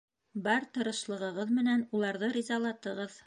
Бар 0.45 0.63
тырышлығығыҙ 0.77 1.53
менән 1.59 1.83
уларҙы 1.99 2.31
ризалатығыҙ. 2.39 3.19